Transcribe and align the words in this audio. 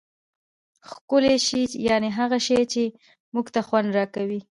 ښکلی 0.89 1.37
شي 1.47 1.61
یعني 1.89 2.09
هغه 2.19 2.37
شي، 2.47 2.59
چي 2.71 2.83
موږ 3.33 3.45
ته 3.53 3.59
خوند 3.67 3.89
راکوي. 3.97 4.39